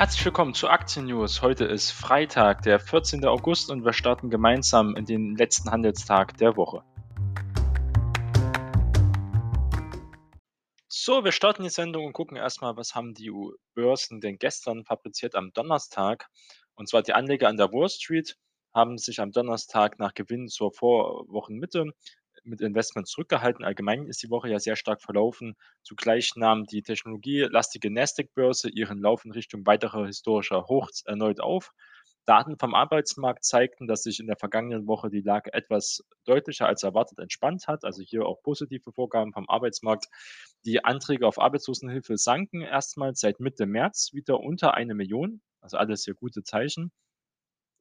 [0.00, 1.42] Herzlich willkommen zu Aktien News.
[1.42, 3.22] Heute ist Freitag, der 14.
[3.26, 6.82] August und wir starten gemeinsam in den letzten Handelstag der Woche.
[10.88, 13.30] So, wir starten die Sendung und gucken erstmal, was haben die
[13.74, 16.30] Börsen denn gestern fabriziert am Donnerstag.
[16.76, 18.38] Und zwar die Anleger an der Wall Street
[18.72, 21.92] haben sich am Donnerstag nach Gewinn zur Vorwochenmitte
[22.44, 23.64] mit Investments zurückgehalten.
[23.64, 25.54] Allgemein ist die Woche ja sehr stark verlaufen.
[25.82, 31.72] Zugleich nahm die technologielastige Nasdaq-Börse ihren Lauf in Richtung weiterer historischer Hochs erneut auf.
[32.26, 36.82] Daten vom Arbeitsmarkt zeigten, dass sich in der vergangenen Woche die Lage etwas deutlicher als
[36.82, 37.84] erwartet entspannt hat.
[37.84, 40.06] Also hier auch positive Vorgaben vom Arbeitsmarkt.
[40.64, 45.40] Die Anträge auf Arbeitslosenhilfe sanken erstmals seit Mitte März wieder unter eine Million.
[45.60, 46.92] Also alles hier gute Zeichen.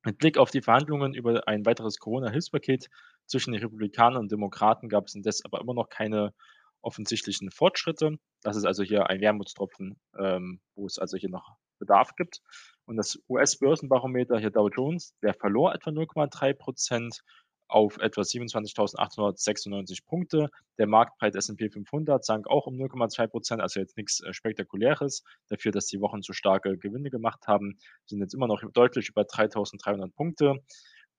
[0.05, 2.87] Mit Blick auf die Verhandlungen über ein weiteres Corona-Hilfspaket
[3.29, 6.33] zwischen den Republikanern und Demokraten gab es indes aber immer noch keine
[6.81, 8.17] offensichtlichen Fortschritte.
[8.41, 12.41] Das ist also hier ein Wermutstropfen, ähm, wo es also hier noch Bedarf gibt.
[12.85, 17.21] Und das US-Börsenbarometer hier Dow Jones, der verlor etwa 0,3 Prozent
[17.69, 20.49] auf etwa 27.896 Punkte.
[20.77, 25.23] Der Marktpreis S&P 500 sank auch um 0,2 Prozent, also jetzt nichts äh, Spektakuläres.
[25.47, 29.21] Dafür, dass die Wochen so starke Gewinne gemacht haben, sind jetzt immer noch deutlich über
[29.21, 30.55] 3.300 Punkte.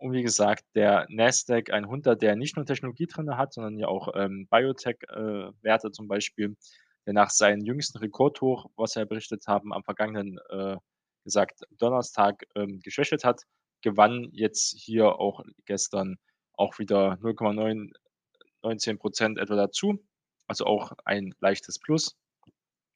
[0.01, 4.09] Und wie gesagt, der Nasdaq 100, der nicht nur Technologie drin hat, sondern ja auch
[4.15, 6.57] ähm, Biotech-Werte äh, zum Beispiel,
[7.05, 10.77] der nach seinem jüngsten Rekordhoch, was wir berichtet haben, am vergangenen, äh,
[11.25, 13.43] gesagt, Donnerstag ähm, geschwächt hat,
[13.83, 16.17] gewann jetzt hier auch gestern
[16.55, 20.03] auch wieder 0,19 Prozent etwa dazu,
[20.47, 22.17] also auch ein leichtes Plus.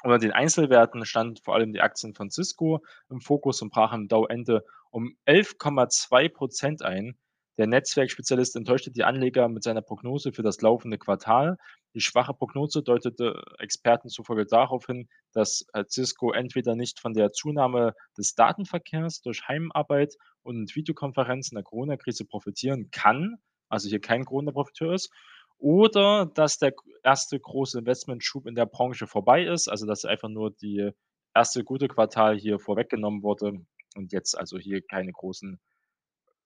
[0.02, 4.08] Unter den Einzelwerten stand vor allem die Aktien von Cisco im Fokus und brach am
[4.08, 7.18] Dow-Ende um 11,2 Prozent ein.
[7.58, 11.56] Der Netzwerkspezialist enttäuschte die Anleger mit seiner Prognose für das laufende Quartal.
[11.94, 17.32] Die schwache Prognose deutete Experten zufolge darauf hin, dass äh, Cisco entweder nicht von der
[17.32, 23.38] Zunahme des Datenverkehrs durch Heimarbeit und Videokonferenzen der Corona-Krise profitieren kann,
[23.68, 25.12] also hier kein Corona-Profiteur ist,
[25.58, 26.72] oder dass der
[27.02, 30.90] erste große Investmentschub in der Branche vorbei ist, also dass einfach nur die
[31.34, 35.60] erste gute Quartal hier vorweggenommen wurde und jetzt also hier keine großen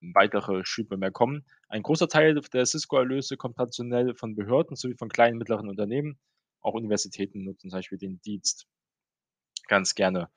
[0.01, 1.45] weitere Schübe mehr kommen.
[1.69, 6.19] Ein großer Teil der Cisco-Erlöse kommt traditionell von Behörden sowie von kleinen und mittleren Unternehmen.
[6.61, 8.67] Auch Universitäten nutzen zum Beispiel den Dienst
[9.67, 10.29] ganz gerne.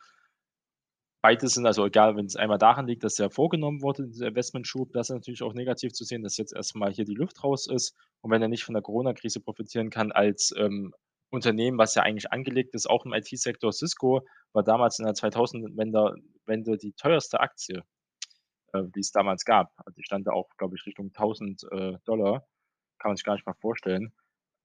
[1.22, 4.92] Beides sind also egal, wenn es einmal daran liegt, dass ja vorgenommen wurde, dieser Investmentschub,
[4.92, 7.96] das ist natürlich auch negativ zu sehen, dass jetzt erstmal hier die Luft raus ist.
[8.22, 10.96] Und wenn er nicht von der Corona-Krise profitieren kann als ähm,
[11.30, 16.78] Unternehmen, was ja eigentlich angelegt ist, auch im IT-Sektor, Cisco, war damals in der 2000-Wende
[16.78, 17.84] die teuerste Aktie,
[18.74, 19.72] äh, die es damals gab.
[19.78, 22.46] Also die stand da auch, glaube ich, Richtung 1000 äh, Dollar.
[23.00, 24.14] Kann man sich gar nicht mal vorstellen.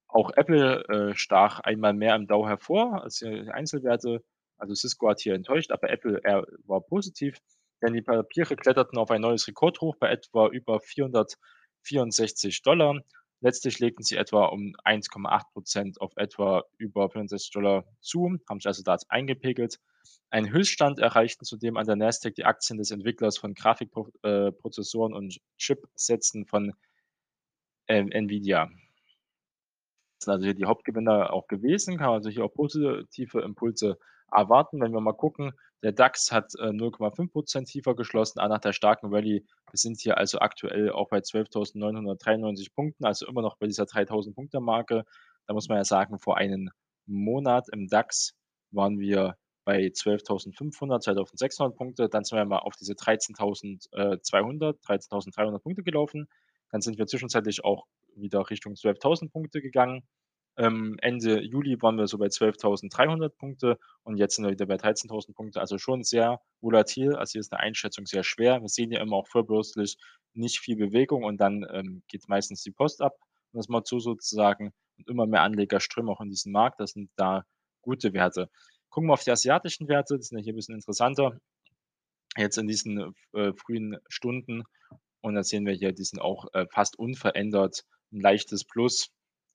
[0.08, 4.22] Auch Apple äh, stach einmal mehr im Dow hervor als die Einzelwerte
[4.58, 7.38] also Cisco hat hier enttäuscht, aber Apple er war positiv,
[7.82, 13.00] denn die Papiere kletterten auf ein neues Rekordhoch bei etwa über 464 Dollar.
[13.40, 18.66] Letztlich legten sie etwa um 1,8 Prozent auf etwa über 64 Dollar zu, haben sich
[18.66, 19.78] also da eingepegelt.
[20.30, 25.38] Ein Höchststand erreichten zudem an der Nasdaq die Aktien des Entwicklers von Grafikprozessoren äh, und
[25.58, 26.72] Chipsätzen von
[27.86, 28.70] äh, Nvidia.
[30.18, 33.98] Das sind also hier die Hauptgewinner auch gewesen, kann also hier auch positive Impulse
[34.32, 34.80] erwarten.
[34.80, 39.44] Wenn wir mal gucken, der DAX hat äh, 0,5% tiefer geschlossen, nach der starken Rallye.
[39.70, 44.34] Wir sind hier also aktuell auch bei 12.993 Punkten, also immer noch bei dieser 3.000
[44.34, 45.04] Punkte Marke.
[45.46, 46.70] Da muss man ja sagen, vor einem
[47.06, 48.32] Monat im DAX
[48.70, 52.08] waren wir bei 12.500, 2.600 Punkte.
[52.08, 56.28] Dann sind wir mal auf diese 13.200, 13.300 Punkte gelaufen.
[56.70, 60.02] Dann sind wir zwischenzeitlich auch wieder Richtung 12.000 Punkte gegangen.
[60.58, 64.76] Ähm, Ende Juli waren wir so bei 12.300 Punkte und jetzt sind wir wieder bei
[64.76, 65.60] 13.000 Punkte.
[65.60, 67.14] Also schon sehr volatil.
[67.14, 68.62] Also hier ist eine Einschätzung sehr schwer.
[68.62, 69.96] Wir sehen ja immer auch vorbürstlich
[70.32, 73.14] nicht viel Bewegung und dann ähm, geht meistens die Post ab,
[73.52, 74.72] um das mal so sozusagen.
[74.98, 76.80] Und immer mehr Anleger strömen auch in diesen Markt.
[76.80, 77.44] Das sind da
[77.82, 78.48] gute Werte.
[78.88, 80.16] Gucken wir auf die asiatischen Werte.
[80.16, 81.38] Die sind ja hier ein bisschen interessanter.
[82.36, 84.62] Jetzt in diesen äh, frühen Stunden.
[85.20, 87.84] Und da sehen wir hier, die sind auch äh, fast unverändert.
[88.12, 89.10] Ein leichtes Plus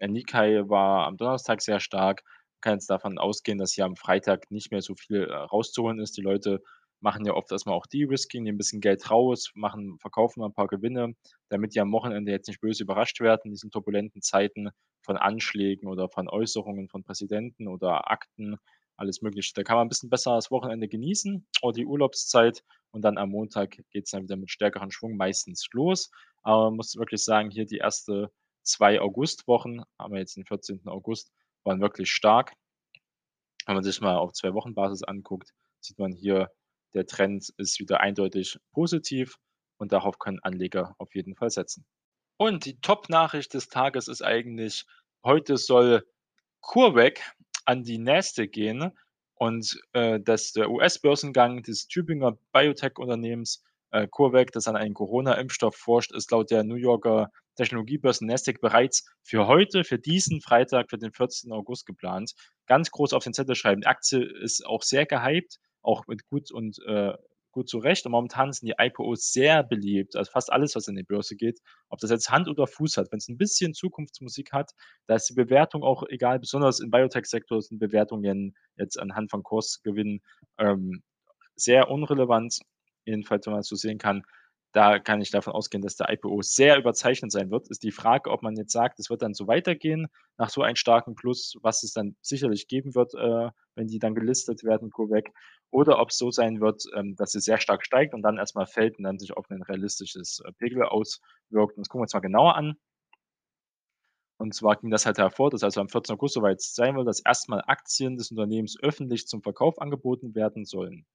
[0.10, 2.24] Nikkei war am Donnerstag sehr stark.
[2.26, 6.00] Man kann jetzt davon ausgehen, dass hier am Freitag nicht mehr so viel äh, rauszuholen
[6.00, 6.18] ist.
[6.18, 6.62] Die Leute
[7.02, 10.54] machen ja oft erstmal auch De-Risking, nehmen ein bisschen Geld raus, machen, verkaufen mal ein
[10.54, 11.16] paar Gewinne,
[11.50, 14.70] damit die am Wochenende jetzt nicht böse überrascht werden in diesen turbulenten Zeiten
[15.02, 18.58] von Anschlägen oder von Äußerungen von Präsidenten oder Akten,
[18.98, 19.54] alles Mögliche.
[19.56, 23.30] Da kann man ein bisschen besser das Wochenende genießen oder die Urlaubszeit und dann am
[23.30, 26.12] Montag geht es dann wieder mit stärkeren Schwung meistens los.
[26.44, 28.32] Aber man muss wirklich sagen, hier die erste
[28.64, 30.82] zwei Augustwochen, haben wir jetzt den 14.
[30.88, 31.32] August,
[31.64, 32.54] waren wirklich stark.
[33.66, 36.52] Wenn man sich mal auf zwei Wochen Basis anguckt, sieht man hier
[36.94, 39.38] Der Trend ist wieder eindeutig positiv
[39.78, 41.86] und darauf können Anleger auf jeden Fall setzen.
[42.38, 44.86] Und die Top-Nachricht des Tages ist eigentlich,
[45.24, 46.06] heute soll
[46.62, 47.22] CureVac
[47.66, 48.92] an die Nasdaq gehen
[49.36, 56.14] und, äh, dass der US-Börsengang des Tübinger Biotech-Unternehmens, äh, CureVac, das an einem Corona-Impfstoff forscht,
[56.14, 61.12] ist laut der New Yorker Technologiebörse Nasdaq bereits für heute, für diesen Freitag, für den
[61.12, 61.52] 14.
[61.52, 62.34] August geplant.
[62.68, 63.82] Ganz groß auf den Zettel schreiben.
[63.82, 67.14] Die Aktie ist auch sehr gehypt, auch mit gut und äh,
[67.52, 68.06] gut zurecht.
[68.06, 70.16] Und momentan sind die IPOs sehr beliebt.
[70.16, 71.60] Also fast alles, was in die Börse geht,
[71.90, 74.72] ob das jetzt Hand oder Fuß hat, wenn es ein bisschen Zukunftsmusik hat,
[75.08, 80.22] da ist die Bewertung auch egal, besonders im Biotech-Sektor sind Bewertungen jetzt anhand von Kursgewinnen
[80.58, 81.04] ähm,
[81.56, 82.60] sehr unrelevant,
[83.06, 84.24] jedenfalls wenn man es so sehen kann.
[84.74, 87.70] Da kann ich davon ausgehen, dass der IPO sehr überzeichnet sein wird.
[87.70, 90.08] Ist die Frage, ob man jetzt sagt, es wird dann so weitergehen
[90.38, 94.16] nach so einem starken Plus, was es dann sicherlich geben wird, äh, wenn die dann
[94.16, 95.32] gelistet werden, CoVec,
[95.72, 98.66] oder ob es so sein wird, ähm, dass sie sehr stark steigt und dann erstmal
[98.66, 101.76] fällt und dann sich auf ein realistisches äh, Pegel auswirkt.
[101.76, 102.76] Und das gucken wir uns mal genauer an.
[104.38, 106.16] Und zwar ging das halt hervor, dass also am 14.
[106.16, 111.06] August soweit sein wird, dass erstmal Aktien des Unternehmens öffentlich zum Verkauf angeboten werden sollen.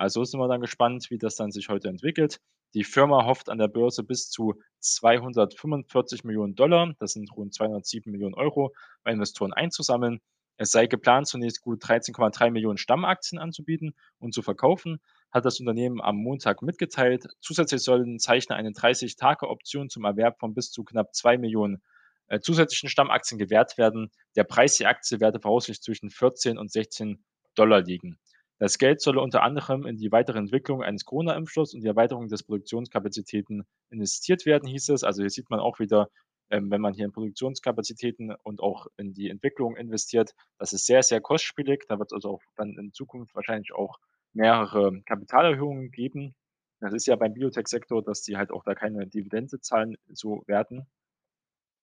[0.00, 2.40] Also sind wir dann gespannt, wie das dann sich heute entwickelt.
[2.72, 8.10] Die Firma hofft an der Börse bis zu 245 Millionen Dollar, das sind rund 207
[8.10, 10.22] Millionen Euro, bei Investoren einzusammeln.
[10.56, 15.02] Es sei geplant, zunächst gut 13,3 Millionen Stammaktien anzubieten und zu verkaufen,
[15.32, 17.26] hat das Unternehmen am Montag mitgeteilt.
[17.42, 21.82] Zusätzlich sollen Zeichner eine 30-Tage-Option zum Erwerb von bis zu knapp 2 Millionen
[22.28, 24.10] äh, zusätzlichen Stammaktien gewährt werden.
[24.34, 27.22] Der Preis der Aktie werde voraussichtlich zwischen 14 und 16
[27.54, 28.18] Dollar liegen.
[28.60, 32.42] Das Geld solle unter anderem in die weitere Entwicklung eines Corona-Impfstoffs und die Erweiterung des
[32.42, 35.02] Produktionskapazitäten investiert werden, hieß es.
[35.02, 36.10] Also hier sieht man auch wieder,
[36.50, 41.02] ähm, wenn man hier in Produktionskapazitäten und auch in die Entwicklung investiert, das ist sehr,
[41.02, 41.86] sehr kostspielig.
[41.88, 43.98] Da wird es also auch dann in Zukunft wahrscheinlich auch
[44.34, 46.34] mehrere Kapitalerhöhungen geben.
[46.80, 50.86] Das ist ja beim Biotech-Sektor, dass die halt auch da keine Dividende zahlen, so werden.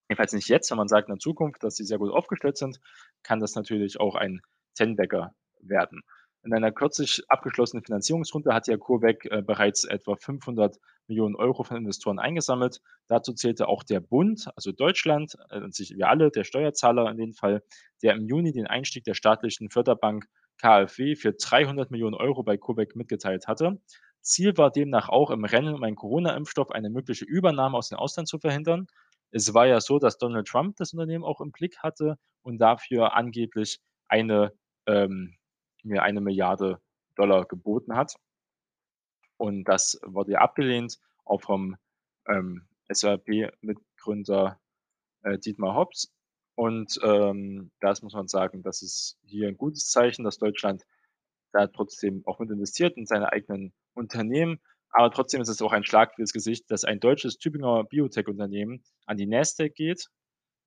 [0.10, 2.80] Jedenfalls nicht jetzt, wenn man sagt in der Zukunft, dass sie sehr gut aufgestellt sind,
[3.24, 4.42] kann das natürlich auch ein
[4.76, 6.04] Ten-Bagger werden.
[6.44, 11.78] In einer kürzlich abgeschlossenen Finanzierungsrunde hat ja CureVac äh, bereits etwa 500 Millionen Euro von
[11.78, 12.82] Investoren eingesammelt.
[13.08, 17.34] Dazu zählte auch der Bund, also Deutschland, äh, sich wir alle, der Steuerzahler in dem
[17.34, 17.64] Fall,
[18.02, 20.26] der im Juni den Einstieg der staatlichen Förderbank
[20.58, 23.80] KfW für 300 Millionen Euro bei CureVac mitgeteilt hatte.
[24.22, 28.28] Ziel war demnach auch im Rennen um einen Corona-Impfstoff eine mögliche Übernahme aus dem Ausland
[28.28, 28.88] zu verhindern.
[29.32, 33.16] Es war ja so, dass Donald Trump das Unternehmen auch im Blick hatte und dafür
[33.16, 34.54] angeblich eine
[34.86, 35.36] ähm,
[35.84, 36.82] mir eine Milliarde
[37.16, 38.16] Dollar geboten hat.
[39.38, 41.78] Und das wurde ja abgelehnt, auch vom
[42.28, 44.60] ähm, SAP-Mitgründer
[45.24, 46.14] äh, Dietmar Hobbs.
[46.56, 50.86] Und ähm, das muss man sagen, das ist hier ein gutes Zeichen, dass Deutschland
[51.52, 54.60] da trotzdem auch mit investiert in seine eigenen Unternehmen.
[54.90, 59.18] Aber trotzdem ist es auch ein Schlag fürs Gesicht, dass ein deutsches Tübinger Biotech-Unternehmen an
[59.18, 60.10] die Nasdaq geht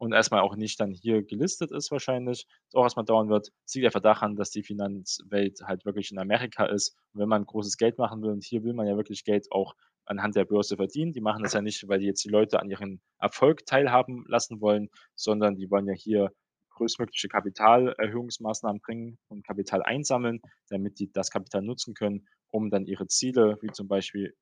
[0.00, 3.85] und erstmal auch nicht dann hier gelistet ist wahrscheinlich, es auch erstmal dauern wird, sieht
[3.85, 6.97] der Verdacht an, dass die Finanzwelt halt wirklich in Amerika ist.
[7.12, 9.75] Und wenn man großes Geld machen will, und hier will man ja wirklich Geld auch
[10.06, 12.70] anhand der Börse verdienen, die machen das ja nicht, weil die jetzt die Leute an
[12.70, 16.32] ihren Erfolg teilhaben lassen wollen, sondern die wollen ja hier
[16.70, 20.40] größtmögliche Kapitalerhöhungsmaßnahmen bringen und Kapital einsammeln,
[20.71, 24.35] damit die das Kapital nutzen können, um dann ihre Ziele, wie zum Beispiel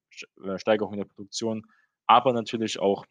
[0.44, 1.66] äh, Steigerung der Produktion,
[2.06, 3.06] aber natürlich auch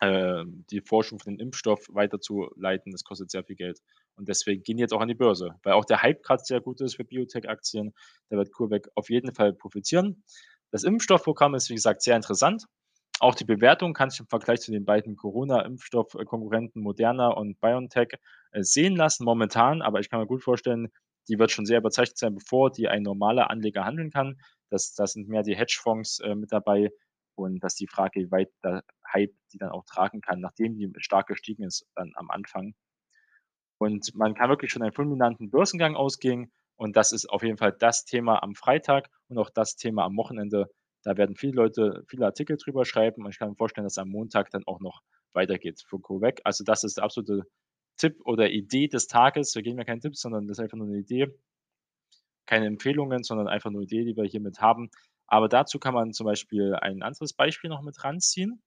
[0.00, 3.80] äh, die Forschung von dem Impfstoff weiterzuleiten, das kostet sehr viel Geld.
[4.16, 6.60] Und deswegen gehen die jetzt auch an die Börse, weil auch der Hype gerade sehr
[6.60, 7.94] gut ist für Biotech-Aktien.
[8.28, 10.22] Da wird CureVac auf jeden Fall profitieren.
[10.70, 12.64] Das Impfstoffprogramm ist, wie gesagt, sehr interessant.
[13.18, 18.14] Auch die Bewertung kann sich im Vergleich zu den beiden Corona-Impfstoffkonkurrenten Moderna und BioNTech
[18.52, 20.88] äh, sehen lassen momentan, aber ich kann mir gut vorstellen,
[21.28, 24.40] die wird schon sehr überzeichnet sein, bevor die ein normaler Anleger handeln kann.
[24.70, 26.90] Das, das sind mehr die Hedgefonds äh, mit dabei
[27.42, 30.76] und das ist die Frage, wie weit der Hype die dann auch tragen kann, nachdem
[30.76, 32.74] die stark gestiegen ist dann am Anfang.
[33.78, 36.52] Und man kann wirklich schon einen fulminanten Börsengang ausgehen.
[36.76, 40.16] Und das ist auf jeden Fall das Thema am Freitag und auch das Thema am
[40.16, 40.66] Wochenende.
[41.02, 43.24] Da werden viele Leute viele Artikel drüber schreiben.
[43.24, 45.00] Und ich kann mir vorstellen, dass am Montag dann auch noch
[45.32, 46.42] weitergeht für CoVec.
[46.44, 47.44] Also das ist der absolute
[47.96, 49.54] Tipp oder Idee des Tages.
[49.54, 51.28] Wir geben ja keinen Tipps, sondern das ist einfach nur eine Idee.
[52.46, 54.90] Keine Empfehlungen, sondern einfach nur eine Idee, die wir hiermit haben.
[55.30, 58.60] Aber dazu kann man zum Beispiel ein anderes Beispiel noch mit ranziehen.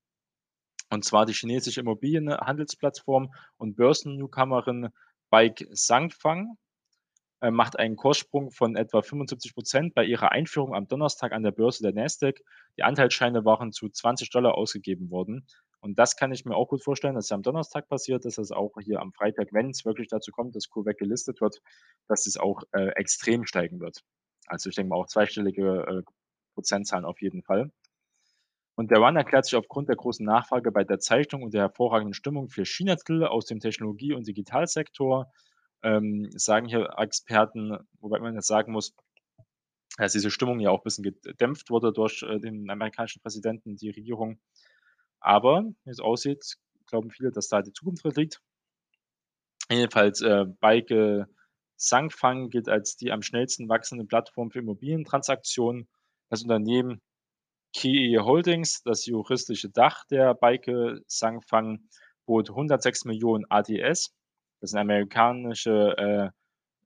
[0.89, 4.89] Und zwar die chinesische Immobilienhandelsplattform und Börsen-Newcomerin
[5.29, 6.57] Bike Sangfang
[7.41, 11.83] äh, macht einen Kurssprung von etwa 75% bei ihrer Einführung am Donnerstag an der Börse
[11.83, 12.39] der Nasdaq.
[12.77, 15.45] Die Anteilsscheine waren zu 20 Dollar ausgegeben worden.
[15.81, 18.53] Und das kann ich mir auch gut vorstellen, dass es am Donnerstag passiert, dass es
[18.53, 21.59] auch hier am Freitag, wenn es wirklich dazu kommt, dass CureVac gelistet wird,
[22.07, 23.99] dass es auch äh, extrem steigen wird.
[24.47, 26.03] Also ich denke mal auch zweistellige äh,
[26.53, 27.71] Prozentzahlen auf jeden Fall.
[28.75, 32.13] Und der Run erklärt sich aufgrund der großen Nachfrage bei der Zeichnung und der hervorragenden
[32.13, 35.31] Stimmung für China-Titel aus dem Technologie- und Digitalsektor.
[35.83, 38.95] Ähm, sagen hier Experten, wobei man jetzt sagen muss,
[39.97, 43.91] dass diese Stimmung ja auch ein bisschen gedämpft wurde durch äh, den amerikanischen Präsidenten, die
[43.91, 44.39] Regierung.
[45.19, 46.57] Aber wie es aussieht,
[46.87, 48.41] glauben viele, dass da die Zukunft drin liegt.
[49.69, 51.27] Jedenfalls, äh, Bike
[51.75, 55.87] Sangfang gilt als die am schnellsten wachsende Plattform für Immobilientransaktionen.
[56.33, 56.99] Das Unternehmen
[57.75, 61.87] Key Holdings, das juristische Dach der Baike Sangfang,
[62.25, 64.15] bot 106 Millionen ADS.
[64.59, 66.31] Das sind amerikanische,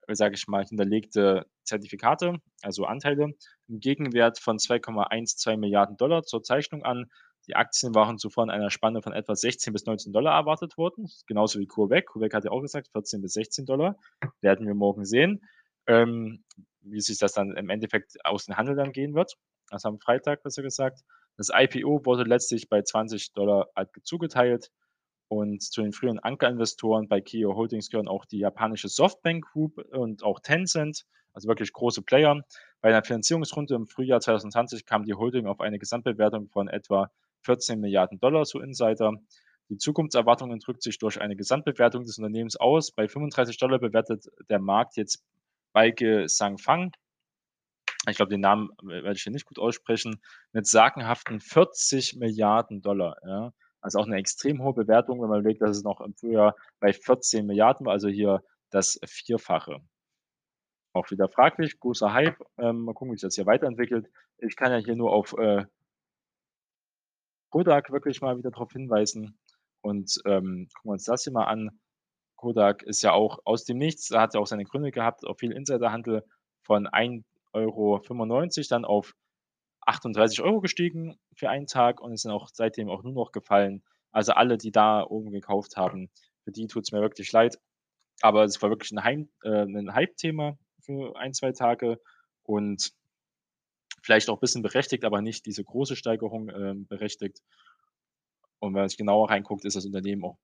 [0.05, 3.29] äh, sage ich mal, hinterlegte Zertifikate, also Anteile,
[3.69, 7.05] im Gegenwert von 2,12 Milliarden Dollar zur Zeichnung an.
[7.47, 11.07] Die Aktien waren zuvor in einer Spanne von etwa 16 bis 19 Dollar erwartet worden,
[11.25, 12.07] genauso wie CureVac.
[12.07, 13.95] CureVac hat ja auch gesagt 14 bis 16 Dollar.
[14.41, 15.39] Werden wir morgen sehen,
[15.87, 16.43] ähm,
[16.89, 19.37] wie sich das dann im Endeffekt aus dem Handel dann gehen wird
[19.69, 21.03] also am Freitag besser gesagt.
[21.37, 24.71] Das IPO wurde letztlich bei 20 Dollar halt zugeteilt.
[25.29, 30.23] Und zu den früheren Ankerinvestoren bei Kio Holdings gehören auch die japanische Softbank Group und
[30.23, 32.41] auch Tencent, also wirklich große Player.
[32.79, 37.79] Bei einer Finanzierungsrunde im Frühjahr 2020 kam die Holding auf eine Gesamtbewertung von etwa 14
[37.79, 39.11] Milliarden Dollar zu Insider.
[39.69, 42.91] Die Zukunftserwartungen drückt sich durch eine Gesamtbewertung des Unternehmens aus.
[42.91, 45.25] Bei 35 Dollar bewertet der Markt jetzt
[45.77, 46.91] Baike Sangfang
[48.09, 50.21] ich glaube, den Namen werde ich hier nicht gut aussprechen,
[50.53, 53.17] mit sagenhaften 40 Milliarden Dollar.
[53.25, 53.51] Ja.
[53.81, 56.93] Also auch eine extrem hohe Bewertung, wenn man überlegt, dass es noch im Frühjahr bei
[56.93, 59.79] 14 Milliarden war, also hier das Vierfache.
[60.93, 62.37] Auch wieder fraglich, großer Hype.
[62.57, 64.09] Ähm, mal gucken, wie sich das hier weiterentwickelt.
[64.39, 65.65] Ich kann ja hier nur auf äh,
[67.53, 69.37] wirklich mal wieder darauf hinweisen.
[69.81, 71.79] Und ähm, gucken wir uns das hier mal an.
[72.37, 75.37] Kodak ist ja auch aus dem Nichts, da hat ja auch seine Gründe gehabt, auch
[75.37, 76.23] viel Insiderhandel
[76.61, 79.15] von 1 Euro 95 dann auf
[79.81, 83.83] 38 Euro gestiegen für einen Tag und ist dann auch seitdem auch nur noch gefallen.
[84.11, 86.09] Also alle, die da oben gekauft haben,
[86.43, 87.57] für die tut es mir wirklich leid.
[88.21, 91.99] Aber es war wirklich ein, Heim, äh, ein Hype-Thema für ein, zwei Tage
[92.43, 92.91] und
[94.01, 97.41] vielleicht auch ein bisschen berechtigt, aber nicht diese große Steigerung äh, berechtigt.
[98.59, 100.37] Und wenn man sich genauer reinguckt, ist das Unternehmen auch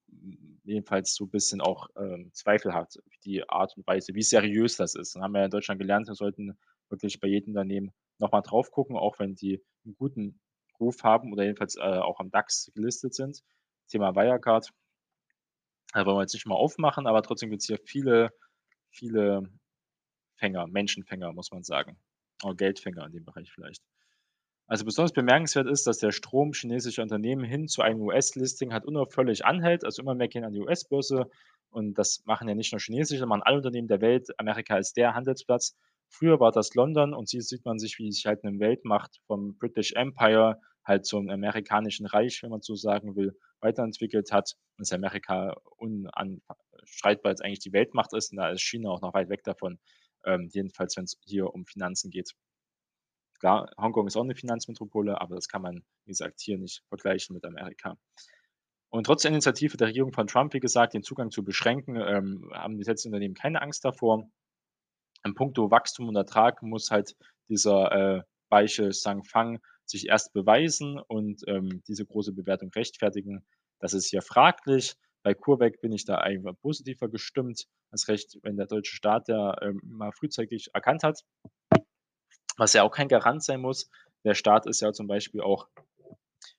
[0.64, 5.16] jedenfalls so ein bisschen auch ähm, zweifelhaft, die Art und Weise, wie seriös das ist.
[5.16, 6.58] Dann haben wir ja in Deutschland gelernt, wir sollten
[6.90, 10.40] wirklich bei jedem Unternehmen nochmal drauf gucken, auch wenn die einen guten
[10.80, 13.44] Ruf haben oder jedenfalls äh, auch am DAX gelistet sind.
[13.88, 14.70] Thema Wirecard.
[15.94, 18.32] Da wollen wir jetzt nicht mal aufmachen, aber trotzdem gibt es hier viele,
[18.90, 19.44] viele
[20.38, 21.98] Fänger, Menschenfänger, muss man sagen.
[22.44, 23.84] Oder Geldfänger in dem Bereich vielleicht.
[24.68, 29.46] Also besonders bemerkenswert ist, dass der Strom chinesischer Unternehmen hin zu einem US-Listing hat unaufhörlich
[29.46, 29.84] anhält.
[29.84, 31.30] Also immer mehr gehen an die US-Börse.
[31.70, 34.30] Und das machen ja nicht nur chinesische, sondern alle Unternehmen der Welt.
[34.38, 35.76] Amerika ist der Handelsplatz.
[36.08, 39.58] Früher war das London und hier sieht man sich, wie sich halt eine Weltmacht vom
[39.58, 44.54] British Empire halt zum amerikanischen Reich, wenn man so sagen will, weiterentwickelt hat.
[44.78, 49.14] Und dass Amerika unstreitbar jetzt eigentlich die Weltmacht ist und da ist China auch noch
[49.14, 49.80] weit weg davon.
[50.26, 52.34] Ähm, jedenfalls, wenn es hier um Finanzen geht.
[53.44, 57.34] Klar, Hongkong ist auch eine Finanzmetropole, aber das kann man, wie gesagt, hier nicht vergleichen
[57.34, 57.98] mit Amerika.
[58.90, 62.50] Und trotz der Initiative der Regierung von Trump, wie gesagt, den Zugang zu beschränken, ähm,
[62.54, 64.30] haben die Unternehmen keine Angst davor
[65.26, 67.18] in puncto Wachstum und Ertrag muss halt
[67.50, 68.92] dieser äh, weiche
[69.26, 73.46] Fang sich erst beweisen und ähm, diese große Bewertung rechtfertigen.
[73.80, 74.94] Das ist hier fraglich.
[75.22, 79.62] Bei CureVac bin ich da einfach positiver gestimmt, als recht, wenn der deutsche Staat ja
[79.62, 81.26] ähm, mal frühzeitig erkannt hat,
[82.58, 83.90] was ja auch kein Garant sein muss.
[84.24, 85.68] Der Staat ist ja zum Beispiel auch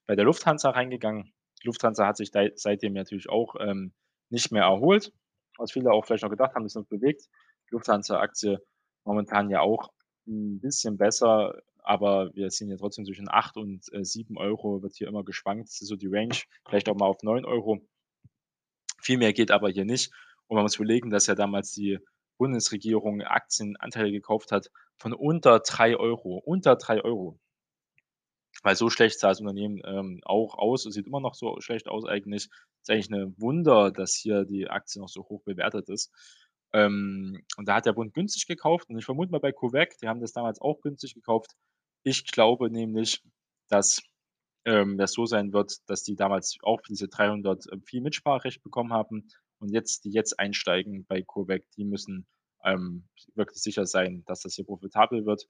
[0.07, 1.33] bei der Lufthansa reingegangen.
[1.63, 3.93] Die Lufthansa hat sich seitdem natürlich auch ähm,
[4.31, 5.13] nicht mehr erholt,
[5.57, 7.29] was viele auch vielleicht noch gedacht haben, ist noch bewegt.
[7.71, 8.59] Lufthansa-Aktie
[9.05, 9.93] momentan ja auch
[10.27, 14.95] ein bisschen besser, aber wir sind ja trotzdem zwischen 8 und äh, 7 Euro wird
[14.97, 15.69] hier immer geschwankt.
[15.69, 16.37] Das ist so die Range,
[16.69, 17.81] vielleicht auch mal auf 9 Euro.
[19.01, 20.13] Viel mehr geht aber hier nicht.
[20.47, 21.99] Und man muss überlegen, dass ja damals die
[22.39, 26.39] Bundesregierung Aktienanteile gekauft hat von unter 3 Euro.
[26.39, 27.39] Unter 3 Euro.
[28.63, 30.87] Weil so schlecht sah das Unternehmen ähm, auch aus.
[30.87, 32.49] Es sieht immer noch so schlecht aus eigentlich.
[32.83, 36.13] Ist eigentlich ein Wunder, dass hier die Aktie noch so hoch bewertet ist.
[36.73, 40.09] Ähm, und da hat der Bund günstig gekauft und ich vermute mal bei Covec, die
[40.09, 41.53] haben das damals auch günstig gekauft.
[42.03, 43.23] Ich glaube nämlich,
[43.69, 44.03] dass
[44.65, 48.93] ähm, das so sein wird, dass die damals auch diese 300 äh, viel Mitspracherecht bekommen
[48.93, 49.29] haben
[49.61, 52.27] und jetzt, die jetzt einsteigen bei Covec, die müssen
[52.65, 53.05] ähm,
[53.35, 55.47] wirklich sicher sein, dass das hier profitabel wird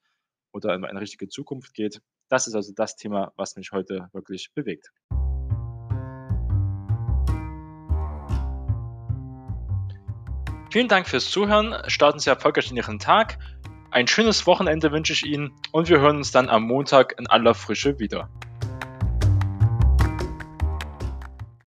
[0.52, 2.00] oder in eine richtige Zukunft geht.
[2.28, 4.90] Das ist also das Thema, was mich heute wirklich bewegt.
[10.70, 11.74] Vielen Dank fürs Zuhören.
[11.86, 13.38] Starten Sie erfolgreich in Ihren Tag.
[13.92, 17.54] Ein schönes Wochenende wünsche ich Ihnen und wir hören uns dann am Montag in aller
[17.54, 18.28] Frische wieder.